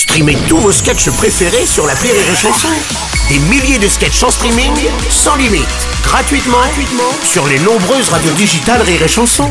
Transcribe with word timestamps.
Streamez 0.00 0.38
tous 0.48 0.56
vos 0.56 0.72
sketchs 0.72 1.10
préférés 1.10 1.66
sur 1.66 1.86
la 1.86 1.92
Rire 1.92 2.14
et 2.14 2.34
Chanson. 2.34 2.68
Des 3.28 3.38
milliers 3.50 3.78
de 3.78 3.86
sketchs 3.86 4.22
en 4.22 4.30
streaming, 4.30 4.72
sans 5.10 5.36
limite, 5.36 5.66
gratuitement, 6.02 6.56
gratuitement 6.56 7.12
sur 7.22 7.46
les 7.46 7.58
nombreuses 7.58 8.08
radios 8.08 8.32
digitales 8.32 8.80
Rire 8.80 9.02
et 9.02 9.08
Chanson. 9.08 9.46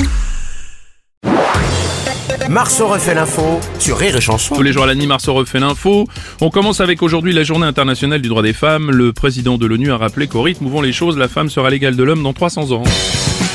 Marceau 2.49 2.88
refait 2.88 3.13
l'info 3.13 3.59
sur 3.77 3.99
Rire 3.99 4.15
et 4.17 4.21
Chanson. 4.21 4.55
Tous 4.55 4.63
les 4.63 4.73
jours 4.73 4.85
à 4.85 4.88
la 4.88 4.96
nuit, 4.96 5.05
Marceau 5.05 5.35
refait 5.35 5.59
l'info. 5.59 6.07
On 6.41 6.50
commence 6.50 6.81
avec 6.81 7.04
aujourd'hui 7.04 7.31
la 7.31 7.43
journée 7.43 7.68
internationale 7.68 8.20
du 8.20 8.27
droit 8.29 8.41
des 8.41 8.54
femmes. 8.54 8.89
Le 8.89 9.13
président 9.13 9.59
de 9.59 9.68
l'ONU 9.68 9.91
a 9.91 9.97
rappelé 9.97 10.25
qu'au 10.25 10.41
rythme 10.41 10.66
où 10.66 10.70
vont 10.70 10.81
les 10.81 10.93
choses, 10.93 11.16
la 11.16 11.27
femme 11.27 11.52
sera 11.52 11.70
l'égale 11.70 11.95
de 11.95 12.02
l'homme 12.04 12.23
dans 12.23 12.34
300 12.34 12.71
ans. 12.71 12.84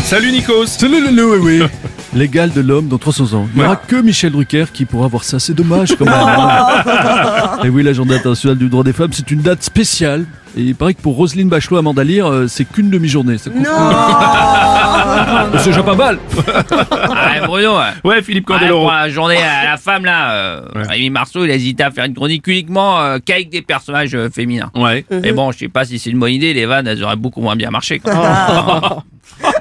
Salut 0.05 0.31
Nikos 0.31 0.67
Salut 0.69 1.03
le 1.03 1.11
le- 1.11 1.39
oui, 1.41 1.59
oui. 1.61 1.67
L'égal 2.15 2.53
de 2.53 2.61
l'homme 2.61 2.87
dans 2.89 2.99
300 2.99 3.35
ans. 3.35 3.49
Il 3.55 3.59
n'y 3.61 3.65
aura 3.67 3.77
que 3.77 3.97
Michel 3.97 4.31
Drucker 4.33 4.67
qui 4.73 4.85
pourra 4.85 5.09
voir 5.09 5.25
ça. 5.25 5.39
C'est 5.41 5.55
dommage 5.55 5.97
quand 5.97 6.05
même. 6.05 6.15
hein. 6.15 7.59
Et 7.65 7.69
oui, 7.69 7.83
la 7.83 7.93
journée 7.93 8.15
internationale 8.15 8.57
du 8.57 8.69
droit 8.69 8.85
des 8.85 8.93
femmes, 8.93 9.13
c'est 9.13 9.31
une 9.31 9.41
date 9.41 9.63
spéciale. 9.65 10.25
Et 10.57 10.61
il 10.63 10.75
paraît 10.77 10.95
que 10.95 11.01
pour 11.03 11.17
Roselyne 11.17 11.49
Bachelot, 11.49 11.79
Amanda 11.79 12.05
Lear, 12.05 12.29
euh, 12.31 12.47
c'est 12.47 12.65
qu'une 12.65 12.89
demi-journée. 12.91 13.39
Ça 13.39 13.51
compte 13.51 13.65
pas. 13.65 15.49
C'est 15.59 15.71
déjà 15.71 15.83
pas 15.83 15.95
mal. 15.95 16.19
Ah, 16.91 17.47
Bruno, 17.47 17.77
ouais. 17.77 17.83
Ouais, 18.05 18.23
Philippe 18.23 18.49
Ouais, 18.49 18.57
Candeloro. 18.59 18.83
pour 18.83 18.93
la 18.93 19.09
journée 19.09 19.37
à 19.37 19.65
la 19.71 19.77
femme, 19.77 20.05
là, 20.05 20.33
euh, 20.33 20.61
Rémi 20.75 21.11
Marceau, 21.11 21.45
il 21.45 21.51
a 21.51 21.55
hésité 21.55 21.83
à 21.83 21.91
faire 21.91 22.05
une 22.05 22.15
chronique 22.15 22.47
uniquement 22.47 23.01
euh, 23.01 23.19
qu'avec 23.25 23.51
des 23.51 23.63
personnages 23.63 24.15
euh, 24.15 24.29
féminins. 24.31 24.71
Ouais. 24.75 25.05
Mais 25.11 25.33
bon, 25.33 25.51
je 25.53 25.59
sais 25.59 25.69
pas 25.69 25.85
si 25.85 25.99
c'est 25.99 26.11
une 26.11 26.19
bonne 26.19 26.33
idée, 26.33 26.55
les 26.55 26.67
vannes, 26.67 26.87
elles 26.87 27.03
auraient 27.03 27.17
beaucoup 27.17 27.41
moins 27.41 27.57
bien 27.57 27.71
marché. 27.71 27.99
quoi. 27.99 29.05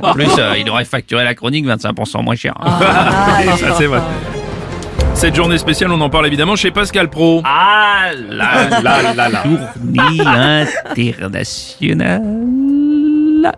en 0.02 0.14
plus, 0.14 0.28
euh, 0.38 0.54
il 0.60 0.70
aurait 0.70 0.86
facturé 0.86 1.24
la 1.24 1.34
chronique 1.34 1.66
25% 1.66 2.24
moins 2.24 2.36
cher. 2.36 2.54
Ça, 3.58 3.76
c'est 3.78 3.88
vrai. 3.88 4.02
Cette 5.16 5.36
journée 5.36 5.58
spéciale, 5.58 5.92
on 5.92 6.02
en 6.02 6.10
parle 6.10 6.28
évidemment 6.28 6.56
chez 6.58 6.72
Pascal 6.72 7.10
Pro. 7.10 7.42
Ah 7.46 8.10
là 8.30 8.82
Là, 8.82 9.14
là, 9.14 9.30
là. 9.30 9.44
journée 9.44 10.66
internationale 11.14 12.22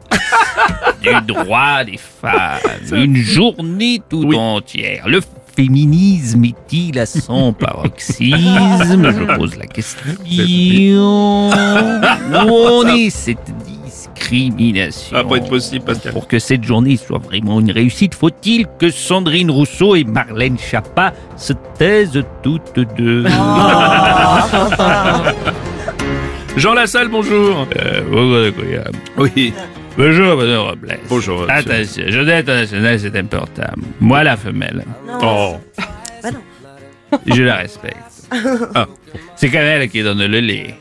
du 1.02 1.10
droit 1.34 1.84
des 1.84 1.98
femmes. 1.98 2.60
Une 2.92 3.16
journée 3.16 4.02
tout 4.08 4.24
Oui. 4.28 4.36
entière. 4.38 5.08
Le 5.08 5.22
féminisme 5.56 6.44
est-il 6.46 7.00
à 7.00 7.06
son 7.06 7.54
paroxysme? 7.54 8.38
Je 8.38 9.36
pose 9.38 9.56
la 9.58 9.66
question. 9.68 10.14
Où 11.50 11.50
en 12.68 12.88
est 12.88 13.10
cette 13.10 13.54
discrimination 14.30 15.16
Ça 15.18 15.24
va 15.24 15.30
pas 15.30 15.38
être 15.38 15.50
possible, 15.50 15.86
Pascal. 15.86 16.14
Pour 16.14 16.28
que 16.28 16.40
cette 16.40 16.64
journée 16.64 16.98
soit 16.98 17.20
vraiment 17.20 17.60
une 17.60 17.72
réussite, 17.72 18.16
faut-il 18.16 18.66
que 18.80 18.90
Sandrine 18.90 19.52
Rousseau 19.52 19.96
et 19.96 20.04
Marlène 20.04 20.58
Schiappa 20.58 21.14
se 21.38 21.54
taisent 21.78 22.24
toutes 22.44 22.80
deux 22.98 23.24
Jean 26.58 26.74
Lassalle, 26.74 27.10
bonjour. 27.10 27.68
Euh, 27.78 28.02
bonjour, 28.10 28.38
incroyable. 28.48 28.98
Oui. 29.18 29.54
Bonjour, 29.98 30.36
Bruno 30.38 30.66
Robles. 30.66 30.98
Bonjour, 31.10 31.42
monsieur. 31.42 31.54
Attention, 31.54 32.04
journée 32.10 32.34
internationale, 32.34 33.00
c'est 33.00 33.16
important. 33.18 33.64
Moi, 34.00 34.24
la 34.24 34.38
femelle, 34.38 34.86
Oh. 35.22 35.56
je 37.26 37.44
la 37.44 37.56
respecte. 37.58 37.98
Ah. 38.76 38.86
C'est 39.36 39.50
quand 39.50 39.60
même 39.60 39.82
elle 39.82 39.90
qui 39.90 40.02
donne 40.04 40.24
le 40.26 40.40
lait. 40.40 40.76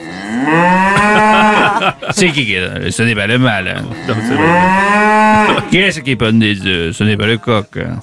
c'est 2.11 2.29
qui 2.31 2.47
qui 2.47 2.55
donne 2.57 2.75
le 2.75 2.85
lait? 2.87 2.91
Ce 2.91 3.03
n'est 3.03 3.15
pas 3.15 3.27
le 3.27 3.39
mâle. 3.39 3.69
hein. 3.69 3.83
Vrai. 4.09 5.63
Qui 5.71 5.79
est-ce 5.79 6.01
qui 6.01 6.17
pond 6.17 6.33
des 6.39 6.61
œufs 6.67 6.97
Ce 6.97 7.05
n'est 7.05 7.17
pas 7.17 7.27
le 7.27 7.39
coq. 7.39 7.67
hein. 7.77 7.99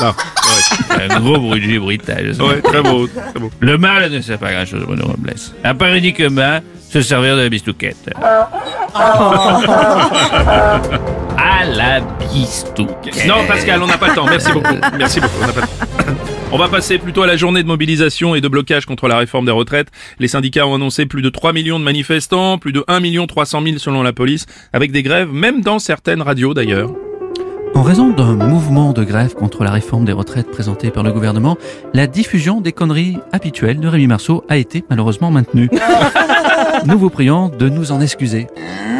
Ah, 0.00 0.12
ouais. 0.12 1.08
Un 1.08 1.20
gros 1.20 1.38
bruit 1.38 1.78
bruitage. 1.78 2.36
Ouais, 2.40 2.60
très 2.60 2.82
beau, 2.82 3.06
très 3.06 3.38
beau. 3.40 3.50
Le 3.60 3.78
mâle 3.78 4.10
ne 4.10 4.20
sait 4.20 4.36
pas 4.36 4.50
grand-chose, 4.52 4.82
Bruno 4.84 5.06
Robles. 5.06 5.34
À 5.62 5.72
part 5.74 5.94
uniquement 5.94 6.58
se 6.90 7.00
servir 7.00 7.36
de 7.36 7.42
la 7.42 7.48
bistouquette. 7.48 8.10
à 11.36 11.64
la 11.64 12.00
bistouquette. 12.32 13.26
Non, 13.26 13.44
Pascal, 13.46 13.82
on 13.82 13.86
n'a 13.86 13.96
pas 13.98 14.08
le 14.08 14.14
temps. 14.14 14.26
Merci 14.26 14.52
beaucoup. 14.52 14.74
Merci 14.98 15.20
beaucoup. 15.20 15.34
On 15.42 15.46
n'a 15.46 15.52
pas 15.52 15.60
le 15.60 15.66
temps. 15.66 16.14
On 16.54 16.56
va 16.56 16.68
passer 16.68 16.98
plutôt 16.98 17.22
à 17.22 17.26
la 17.26 17.36
journée 17.36 17.64
de 17.64 17.66
mobilisation 17.66 18.36
et 18.36 18.40
de 18.40 18.46
blocage 18.46 18.86
contre 18.86 19.08
la 19.08 19.16
réforme 19.16 19.44
des 19.44 19.50
retraites. 19.50 19.88
Les 20.20 20.28
syndicats 20.28 20.68
ont 20.68 20.76
annoncé 20.76 21.04
plus 21.04 21.20
de 21.20 21.28
3 21.28 21.52
millions 21.52 21.80
de 21.80 21.84
manifestants, 21.84 22.58
plus 22.58 22.70
de 22.70 22.84
1 22.86 23.00
million 23.00 23.26
300 23.26 23.60
000 23.64 23.78
selon 23.78 24.04
la 24.04 24.12
police, 24.12 24.46
avec 24.72 24.92
des 24.92 25.02
grèves, 25.02 25.32
même 25.32 25.62
dans 25.62 25.80
certaines 25.80 26.22
radios 26.22 26.54
d'ailleurs. 26.54 26.92
En 27.74 27.82
raison 27.82 28.10
d'un 28.10 28.36
mouvement 28.36 28.92
de 28.92 29.02
grève 29.02 29.34
contre 29.34 29.64
la 29.64 29.72
réforme 29.72 30.04
des 30.04 30.12
retraites 30.12 30.48
présentée 30.48 30.92
par 30.92 31.02
le 31.02 31.10
gouvernement, 31.10 31.58
la 31.92 32.06
diffusion 32.06 32.60
des 32.60 32.70
conneries 32.70 33.18
habituelles 33.32 33.80
de 33.80 33.88
Rémi 33.88 34.06
Marceau 34.06 34.44
a 34.48 34.56
été 34.56 34.84
malheureusement 34.88 35.32
maintenue. 35.32 35.68
Nous 36.86 36.98
vous 36.98 37.10
prions 37.10 37.48
de 37.48 37.68
nous 37.68 37.92
en 37.92 38.00
excuser. 38.00 38.46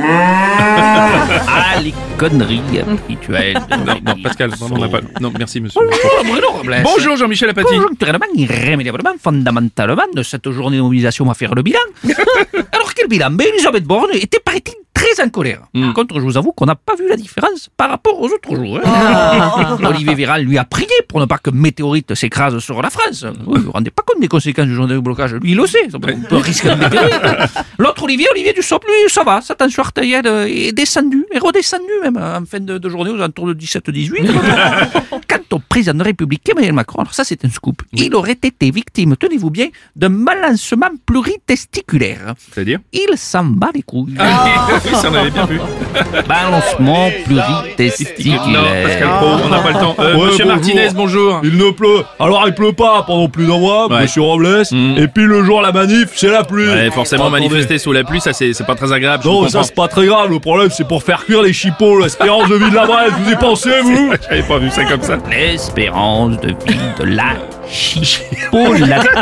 Ah, 0.06 1.80
les 1.82 1.94
conneries 2.18 2.60
habituelles. 2.80 3.58
Non, 4.04 4.14
Pascal, 4.22 4.50
vraiment, 4.50 4.76
on 4.76 4.78
n'a 4.78 4.88
pas. 4.88 5.00
Non, 5.20 5.32
merci, 5.38 5.60
monsieur. 5.60 5.80
Bonjour, 5.82 6.32
Bruno 6.32 6.50
Robles. 6.50 6.80
Bonjour, 6.82 7.16
Jean-Michel 7.16 7.50
Apathy. 7.50 7.74
Conjoncturellement, 7.74 8.26
irrémédiablement, 8.34 9.12
fondamentalement, 9.20 10.04
de 10.14 10.22
cette 10.22 10.50
journée 10.50 10.78
de 10.78 10.82
mobilisation, 10.82 11.24
on 11.24 11.28
va 11.28 11.34
faire 11.34 11.54
le 11.54 11.62
bilan. 11.62 11.80
Alors, 12.72 12.94
quel 12.94 13.08
bilan? 13.08 13.30
Mais 13.30 13.48
Elisabeth 13.48 13.84
Borne 13.84 14.10
était, 14.14 14.40
paraît-il, 14.40 14.74
très 15.04 15.24
en 15.24 15.28
colère. 15.28 15.60
Mm. 15.74 15.84
Par 15.84 15.94
contre, 15.94 16.14
je 16.16 16.20
vous 16.24 16.36
avoue 16.36 16.52
qu'on 16.52 16.66
n'a 16.66 16.74
pas 16.74 16.94
vu 16.94 17.08
la 17.08 17.16
différence 17.16 17.68
par 17.76 17.90
rapport 17.90 18.20
aux 18.20 18.26
autres 18.28 18.54
jours. 18.54 18.80
hein. 18.84 19.76
Olivier 19.84 20.14
Véran 20.14 20.38
lui 20.38 20.58
a 20.58 20.64
prié 20.64 20.88
pour 21.08 21.20
ne 21.20 21.26
pas 21.26 21.38
que 21.38 21.50
météorite 21.50 22.14
s'écrase 22.14 22.58
sur 22.58 22.80
la 22.82 22.90
France. 22.90 23.24
Vous 23.44 23.54
vous 23.54 23.62
vous 23.62 23.72
rendez 23.72 23.90
pas 23.90 24.02
compte 24.06 24.20
des 24.20 24.28
conséquences 24.28 24.66
du 24.66 24.74
journée 24.74 24.94
de 24.94 25.00
blocage 25.00 25.34
Lui, 25.34 25.52
il 25.52 25.56
le 25.56 25.66
sait. 25.66 25.88
Ça 25.90 25.98
peut, 25.98 26.14
on 26.16 26.28
peut 26.28 26.36
risquer 26.36 26.70
de 26.70 26.74
météorite. 26.76 27.20
L'autre 27.78 28.02
Olivier, 28.04 28.28
Olivier 28.30 28.52
Dussopt, 28.52 28.84
lui, 28.86 29.10
ça 29.10 29.24
va. 29.24 29.40
Sa 29.40 29.54
tension 29.54 29.82
artérielle 29.82 30.26
est 30.26 30.72
descendue, 30.72 31.26
est 31.32 31.38
redescendue 31.38 31.84
même 32.02 32.16
en 32.16 32.44
fin 32.46 32.60
de, 32.60 32.78
de 32.78 32.88
journée 32.88 33.10
aux 33.10 33.16
alentours 33.16 33.46
de 33.46 33.54
17-18. 33.54 34.26
Quant 35.28 35.36
au 35.52 35.58
président 35.58 35.92
de 35.94 35.98
la 35.98 36.04
République, 36.04 36.48
Emmanuel 36.48 36.72
Macron, 36.72 37.00
alors 37.02 37.14
ça 37.14 37.24
c'est 37.24 37.44
un 37.44 37.50
scoop, 37.50 37.82
il 37.92 38.14
aurait 38.14 38.32
été 38.32 38.70
victime, 38.70 39.16
tenez-vous 39.16 39.50
bien, 39.50 39.68
d'un 39.96 40.10
balancement 40.10 40.88
pluritesticulaire. 41.06 42.34
C'est-à-dire 42.52 42.78
Il 42.92 43.16
s'en 43.16 43.44
bat 43.44 43.70
les 43.74 43.82
couilles. 43.82 44.14
Oui, 44.84 44.90
ça 44.94 45.08
on 45.10 45.14
avait 45.14 45.30
bien 45.30 45.46
vu. 45.46 45.58
Balancement 46.28 47.08
Non, 47.08 47.10
Pascal 47.10 47.24
Pro, 47.24 47.36
on 47.36 47.64
pluritesticulaire. 47.64 49.48
n'a 49.50 49.58
pas 49.60 49.68
le 49.70 49.74
temps. 49.80 49.96
Euh, 49.98 50.14
Ouais, 50.16 50.26
monsieur 50.26 50.44
bonjour. 50.44 50.46
Martinez, 50.46 50.88
bonjour. 50.94 51.40
Il 51.44 51.56
ne 51.56 51.70
pleut. 51.70 52.02
Alors 52.18 52.44
il 52.46 52.54
pleut 52.54 52.72
pas 52.72 53.02
pendant 53.06 53.28
plus 53.28 53.46
d'un 53.46 53.58
mois, 53.58 53.88
Ouais. 53.88 54.02
monsieur 54.02 54.22
Robles. 54.22 54.62
Mm. 54.70 54.94
Et 54.98 55.08
puis 55.08 55.24
le 55.24 55.44
jour 55.44 55.60
la 55.62 55.72
manif, 55.72 56.10
c'est 56.14 56.30
la 56.30 56.44
pluie. 56.44 56.66
Ouais, 56.66 56.90
forcément, 56.90 57.30
manifester 57.30 57.78
sous 57.78 57.92
la 57.92 58.04
pluie, 58.04 58.20
ça 58.20 58.32
c'est 58.32 58.66
pas 58.66 58.74
très 58.74 58.92
agréable. 58.92 59.24
Non, 59.24 59.48
ça 59.48 59.62
c'est 59.62 59.74
pas 59.74 59.88
très 59.88 60.06
grave. 60.06 60.30
Le 60.30 60.38
problème 60.40 60.70
c'est 60.70 60.86
pour 60.86 61.02
faire 61.02 61.24
cuire 61.24 61.42
les 61.42 61.52
chipots, 61.52 61.98
l'espérance 62.00 62.48
de 62.48 62.54
vie 62.56 62.70
de 62.70 62.74
la 62.74 62.86
Bresse. 62.86 63.12
Vous 63.18 63.30
y 63.32 63.36
pensez 63.36 63.80
vous? 63.82 64.12
J'avais 64.28 64.42
pas 64.42 64.58
vu 64.58 64.70
ça 64.70 64.84
comme 64.84 65.02
ça. 65.02 65.18
L'espérance 65.46 66.40
de 66.40 66.54
vie 66.66 66.80
de 66.98 67.04
la 67.04 67.34
chipolata. 67.68 69.14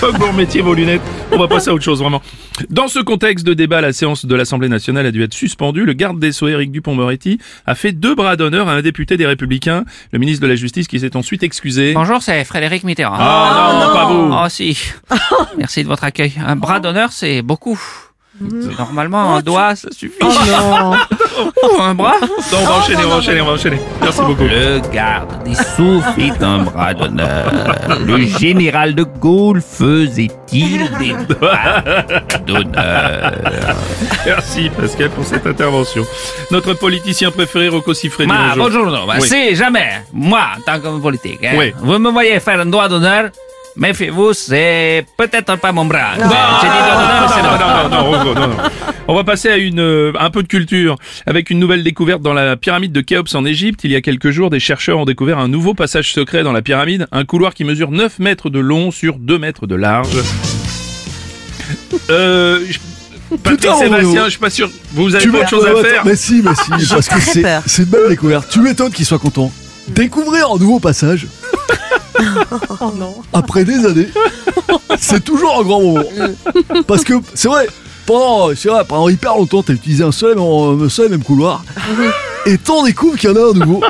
Que 0.00 0.16
vous 0.16 0.26
remettiez 0.28 0.62
vos 0.62 0.72
lunettes, 0.72 1.02
on 1.30 1.36
va 1.36 1.46
passer 1.46 1.68
à 1.68 1.74
autre 1.74 1.84
chose 1.84 2.00
vraiment. 2.00 2.22
Dans 2.70 2.88
ce 2.88 2.98
contexte 2.98 3.46
de 3.46 3.52
débat, 3.52 3.82
la 3.82 3.92
séance 3.92 4.24
de 4.24 4.34
l'Assemblée 4.34 4.70
nationale 4.70 5.04
a 5.04 5.10
dû 5.10 5.22
être 5.22 5.34
suspendue. 5.34 5.84
Le 5.84 5.92
garde 5.92 6.18
des 6.18 6.32
Sceaux, 6.32 6.48
Éric 6.48 6.72
Dupont-Moretti, 6.72 7.38
a 7.66 7.74
fait 7.74 7.92
deux 7.92 8.14
bras 8.14 8.36
d'honneur 8.36 8.66
à 8.68 8.72
un 8.72 8.80
député 8.80 9.18
des 9.18 9.26
Républicains, 9.26 9.84
le 10.10 10.18
ministre 10.18 10.42
de 10.42 10.48
la 10.48 10.56
Justice, 10.56 10.88
qui 10.88 11.00
s'est 11.00 11.16
ensuite 11.16 11.42
excusé. 11.42 11.92
Bonjour, 11.92 12.22
c'est 12.22 12.42
Frédéric 12.44 12.82
Mitterrand. 12.84 13.18
Ah 13.18 13.84
non, 13.84 13.92
pas 13.92 14.06
vous. 14.06 14.32
Oh 14.32 14.48
si. 14.48 14.78
Merci 15.58 15.82
de 15.82 15.88
votre 15.88 16.04
accueil. 16.04 16.32
Un 16.42 16.56
bras 16.56 16.80
d'honneur, 16.80 17.12
c'est 17.12 17.42
beaucoup. 17.42 17.78
Normalement, 18.40 19.36
un 19.36 19.42
doigt, 19.42 19.76
ça 19.76 19.90
suffit. 19.90 20.16
Oh, 20.22 20.94
un 21.80 21.94
bras 21.94 22.14
Non, 22.20 22.58
on 22.60 22.64
va 22.64 22.74
enchaîner, 22.78 23.04
on 23.04 23.08
va 23.08 23.16
enchaîner, 23.16 23.40
on 23.40 23.46
va 23.46 23.52
enchaîner. 23.52 23.80
Merci 24.02 24.20
beaucoup. 24.22 24.44
Le 24.44 24.80
garde 24.92 25.44
des 25.44 25.54
Sceaux 25.54 26.00
fit 26.16 26.32
un 26.40 26.58
bras 26.64 26.94
d'honneur. 26.94 27.50
Le 28.06 28.18
général 28.26 28.94
de 28.94 29.04
Gaulle 29.04 29.60
faisait-il 29.60 30.78
des 30.98 31.14
bras 31.34 31.82
d'honneur? 32.46 33.32
Merci 34.26 34.70
Pascal 34.70 35.10
pour 35.10 35.24
cette 35.24 35.46
intervention. 35.46 36.04
Notre 36.50 36.74
politicien 36.74 37.30
préféré, 37.30 37.68
Rocco 37.68 37.94
Siffredi. 37.94 38.28
Bonjour. 38.56 38.84
bonjour, 38.84 39.06
bah, 39.06 39.14
Oui. 39.20 39.28
c'est 39.28 39.54
jamais, 39.54 40.02
moi, 40.12 40.40
en 40.56 40.60
tant 40.62 40.80
que 40.80 41.00
politique, 41.00 41.44
hein, 41.44 41.54
Oui. 41.56 41.72
vous 41.80 41.98
me 41.98 42.10
voyez 42.10 42.38
faire 42.40 42.60
un 42.60 42.66
doigt 42.66 42.88
d'honneur, 42.88 43.30
méfiez-vous, 43.78 44.32
c'est 44.32 45.06
peut-être 45.16 45.56
pas 45.56 45.72
mon 45.72 45.84
bras. 45.84 46.16
Non, 46.18 46.26
non, 46.26 46.30
non, 46.30 47.88
non, 47.88 47.88
non, 47.88 48.10
Rocco, 48.10 48.34
non, 48.34 48.48
non. 48.48 48.56
On 49.10 49.14
va 49.14 49.24
passer 49.24 49.48
à 49.48 49.56
une, 49.56 49.80
euh, 49.80 50.12
un 50.18 50.30
peu 50.30 50.42
de 50.42 50.48
culture 50.48 50.96
avec 51.24 51.48
une 51.48 51.58
nouvelle 51.58 51.82
découverte 51.82 52.20
dans 52.20 52.34
la 52.34 52.56
pyramide 52.56 52.92
de 52.92 53.00
Khéops 53.00 53.34
en 53.34 53.44
Égypte. 53.46 53.80
Il 53.84 53.90
y 53.90 53.96
a 53.96 54.02
quelques 54.02 54.30
jours, 54.30 54.50
des 54.50 54.60
chercheurs 54.60 54.98
ont 54.98 55.06
découvert 55.06 55.38
un 55.38 55.48
nouveau 55.48 55.72
passage 55.72 56.12
secret 56.12 56.42
dans 56.42 56.52
la 56.52 56.60
pyramide, 56.60 57.06
un 57.10 57.24
couloir 57.24 57.54
qui 57.54 57.64
mesure 57.64 57.90
9 57.90 58.18
mètres 58.18 58.50
de 58.50 58.58
long 58.58 58.90
sur 58.90 59.18
2 59.18 59.38
mètres 59.38 59.66
de 59.66 59.74
large. 59.74 60.08
Euh, 62.10 62.60
Patrick 63.42 63.60
Putain, 63.60 63.76
Sébastien, 63.76 64.24
je 64.24 64.30
suis 64.30 64.38
pas 64.38 64.50
sûr. 64.50 64.70
Vous 64.92 65.14
avez 65.14 65.28
autre 65.28 65.48
chose 65.48 65.66
à 65.66 65.82
faire 65.84 66.04
Mais 66.04 66.16
si, 66.16 66.42
mais 66.42 66.54
si, 66.54 66.88
parce 66.90 67.08
que 67.08 67.20
c'est 67.20 67.44
c'est 67.66 67.82
une 67.82 67.88
belle 67.88 68.08
découverte. 68.08 68.48
Tu 68.50 68.60
m'étonnes 68.60 68.92
qu'il 68.92 69.04
soit 69.04 69.18
content. 69.18 69.52
Découvrir 69.88 70.50
un 70.50 70.58
nouveau 70.58 70.80
passage. 70.80 71.26
Après 73.32 73.64
des 73.64 73.84
années, 73.86 74.08
c'est 74.98 75.22
toujours 75.24 75.58
un 75.60 75.62
grand 75.62 75.80
moment. 75.80 76.04
Parce 76.86 77.04
que 77.04 77.14
c'est 77.34 77.48
vrai, 77.48 77.66
pendant, 78.06 78.50
c'est 78.56 78.68
vrai, 78.68 78.82
pendant 78.88 79.08
hyper 79.08 79.36
longtemps, 79.36 79.62
t'as 79.62 79.72
utilisé 79.74 80.02
un 80.04 80.12
seul, 80.12 80.32
et 80.32 80.34
même- 80.40 80.82
un 80.84 80.88
seul 80.88 81.06
et 81.06 81.10
même 81.10 81.22
couloir. 81.22 81.62
Et 82.46 82.56
t'en 82.58 82.82
découvres 82.84 83.16
qu'il 83.16 83.30
y 83.30 83.32
en 83.32 83.36
a 83.36 83.50
un 83.50 83.52
nouveau. 83.52 83.82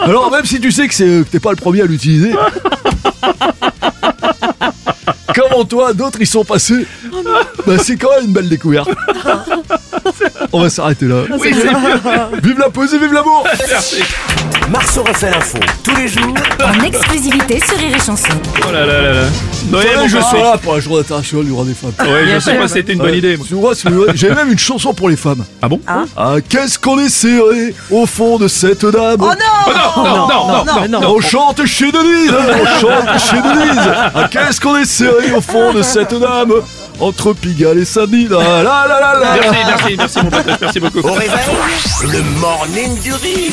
Alors 0.00 0.30
même 0.30 0.44
si 0.44 0.60
tu 0.60 0.70
sais 0.70 0.86
que 0.88 0.94
c'est 0.94 1.04
que 1.04 1.22
t'es 1.30 1.40
pas 1.40 1.50
le 1.50 1.56
premier 1.56 1.82
à 1.82 1.86
l'utiliser. 1.86 2.32
Comment 5.34 5.64
toi, 5.64 5.92
d'autres 5.92 6.20
y 6.20 6.26
sont 6.26 6.44
passés? 6.44 6.86
Bah 7.66 7.74
c'est 7.82 7.96
quand 7.96 8.10
même 8.16 8.26
une 8.26 8.32
belle 8.32 8.48
découverte. 8.48 8.88
On 10.52 10.62
va 10.62 10.70
s'arrêter 10.70 11.06
là. 11.06 11.22
Oui, 11.38 11.50
c'est 11.54 11.70
mieux. 11.70 12.40
Vive 12.42 12.58
la 12.58 12.70
poésie, 12.70 12.98
vive 12.98 13.12
l'amour 13.12 13.44
Marceau 14.70 15.02
refait 15.02 15.30
l'info 15.30 15.58
tous 15.82 15.96
les 15.96 16.08
jours 16.08 16.34
En 16.62 16.82
exclusivité 16.84 17.60
sur 17.66 17.76
Rire 17.78 17.96
et 17.96 18.00
Chanson. 18.00 18.28
Oh 18.68 18.72
là 18.72 18.84
là 18.84 19.00
là 19.00 19.12
là. 19.12 19.20
Noël, 19.70 19.86
Fallait 19.86 19.96
mon 19.98 20.02
que 20.04 20.08
je 20.10 20.20
sois 20.20 20.38
là 20.42 20.58
pour 20.58 20.74
la 20.74 20.80
journée 20.80 21.00
internationale 21.00 21.44
du 21.46 21.50
droit 21.52 21.64
des 21.64 21.74
femmes. 21.74 21.92
Ouais, 22.06 22.26
je 22.34 22.38
sais 22.38 22.54
pas 22.54 22.68
si 22.68 22.74
c'était 22.74 22.92
une 22.92 22.98
bonne 22.98 23.14
idée. 23.14 23.36
moi. 23.36 23.72
J'ai 24.14 24.30
même 24.30 24.50
une 24.52 24.58
chanson 24.58 24.92
pour 24.92 25.08
les 25.08 25.16
femmes. 25.16 25.44
Ah 25.62 25.68
bon 25.68 25.80
Ah, 26.16 26.34
qu'est-ce 26.48 26.78
qu'on 26.78 26.98
est 26.98 27.08
serré 27.08 27.74
au 27.90 28.04
fond 28.06 28.38
de 28.38 28.48
cette 28.48 28.84
dame 28.84 29.16
Oh 29.20 29.26
non, 29.26 29.74
non, 29.74 30.04
non, 30.04 30.28
non, 30.28 30.64
non, 30.64 31.00
non. 31.00 31.14
On 31.16 31.20
chante 31.20 31.64
chez 31.64 31.90
Denise 31.90 32.32
On 32.32 32.80
chante 32.80 33.20
chez 33.30 33.36
Denise 33.40 33.92
Ah, 34.14 34.28
qu'est-ce 34.30 34.60
qu'on 34.60 34.76
est 34.76 34.84
serré 34.84 35.32
au 35.34 35.40
fond 35.40 35.72
de 35.72 35.82
cette 35.82 36.14
dame 36.18 36.52
Entre 37.00 37.32
Pigalle 37.32 37.78
et 37.78 37.84
Saint-Denis 37.84 38.28
la 38.28 38.62
la 38.62 38.86
la 38.86 39.00
la 39.20 39.30
Merci, 39.40 39.56
merci, 39.66 39.96
merci 39.98 40.18
mon 40.22 40.30
pote, 40.30 40.46
merci 40.60 40.80
beaucoup. 40.80 41.00
Au 41.00 41.12
réveil, 41.12 41.38
le 42.12 42.22
morning 42.40 43.00
du 43.00 43.12
rire 43.14 43.52